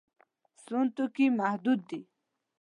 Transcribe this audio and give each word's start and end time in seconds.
سون 0.63 0.85
توکي 0.95 1.25
محدود 1.39 1.79
دي. 1.89 2.01